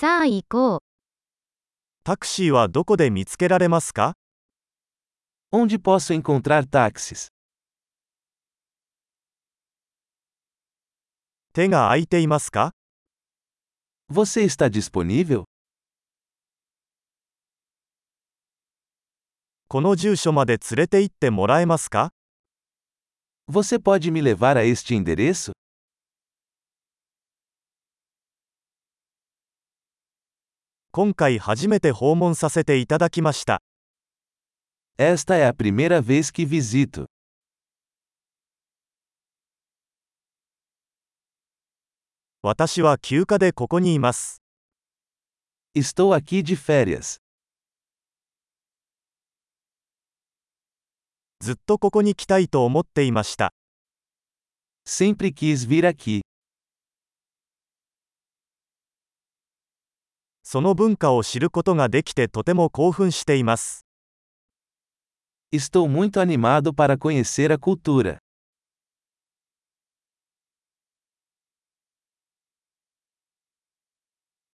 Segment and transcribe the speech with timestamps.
[0.00, 0.80] さあ行こう。
[2.04, 4.14] タクシーはどこで見つけられますか
[5.52, 7.28] Onde posso encontrar táxis?
[11.52, 12.72] 手が空いていますか
[14.10, 15.44] Você está disponível?
[19.68, 22.08] この住所まで連れて行ってもらえますか
[23.50, 25.52] Você pode me levar a este endereço?
[30.92, 33.62] 今回初めて訪問させていただきました。
[34.98, 37.06] Esta é a primeira vez que visito.
[42.42, 44.42] 私は休暇でここにいます。
[45.76, 47.20] Estou aqui de férias.
[51.38, 53.52] ずっとここに来たいと思っていました。
[54.84, 56.22] Sempre quis vir aqui.
[60.52, 63.86] その文化を知ることができてとても興奮しています。
[65.52, 68.18] Estou muito animado para conhecer a cultura.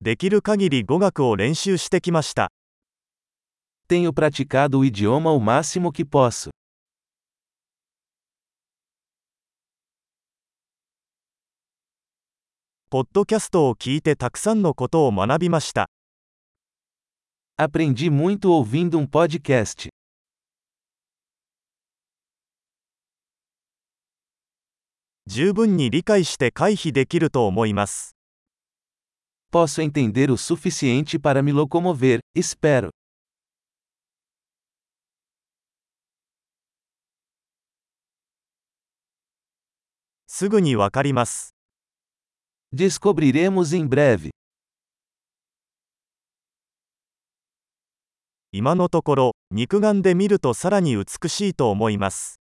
[0.02, 2.50] できる限り語学を練習してきました。
[3.88, 6.50] Tenho praticado o idioma o máximo que posso.
[12.88, 15.90] ポッドキャストを聞いてたくさんのことを学びました。
[17.58, 19.88] Aprendi muito ouvindo um podcast.
[25.26, 28.14] 十分に理解して回避できると思います。
[29.50, 32.90] Posso entender o suficiente para me locomover, espero.
[40.26, 41.54] すぐにわかります。
[42.70, 44.35] Descobriremos em breve.
[48.58, 52.40] 今のところ、肉眼で見るとさらに美しいと思います。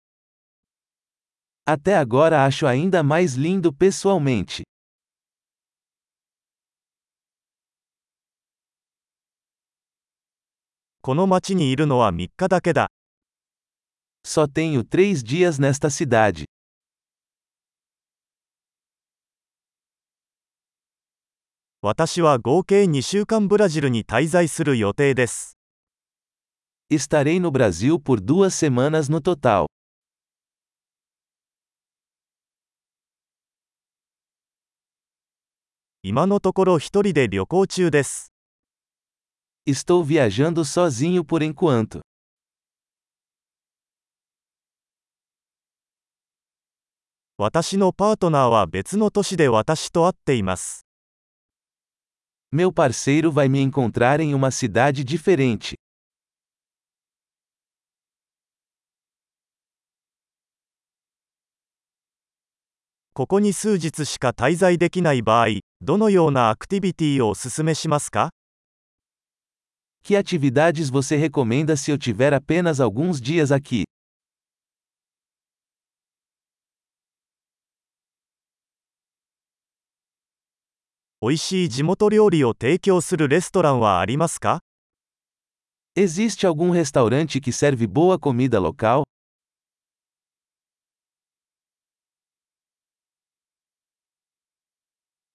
[1.68, 4.62] Até agora acho ainda mais lindo pessoalmente.
[11.02, 12.92] この街にいるのは3日だけだ。
[14.24, 16.44] Só tenho três dias nesta cidade.
[21.82, 25.53] 私は合計2週間ブラジルに滞在する予定です。
[26.94, 29.66] Estarei no Brasil por duas semanas no total.
[39.66, 41.98] Estou viajando sozinho por enquanto.
[52.52, 55.74] Meu parceiro vai me encontrar em uma cidade diferente.
[63.16, 68.30] ここに数日しか滞在できない場合、どのようなアクティビティをお勧めしますか
[70.02, 73.84] Que atividades você recomenda se eu tiver apenas alguns dias aqui?
[81.22, 84.58] 美味しい地元料理を提供するレストランはありますか
[85.96, 89.04] Existe algum restaurante que serve boa comida local?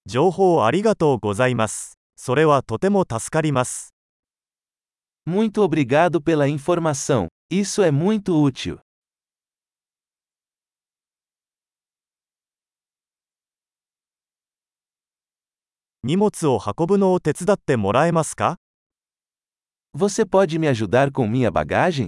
[0.09, 1.99] 情報ありがとうございます。
[2.15, 3.93] それはとても助かります。
[5.27, 7.27] Muito obrigado pela informação.
[7.51, 8.79] Isso é muito útil.
[16.01, 18.57] 荷物を運ぶのを手伝ってもらえますか
[19.93, 22.07] Você pode me ajudar com minha bagagem?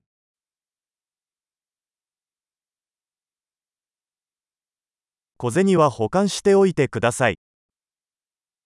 [5.38, 7.38] 小銭は保管しておいてください。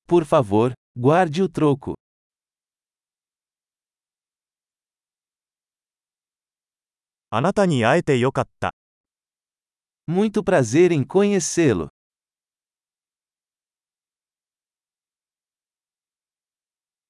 [0.08, 1.96] Por favor, guarde o troco.
[7.32, 8.76] あなたに会えてよかった。
[10.08, 11.90] Muito prazer em conhecê-lo.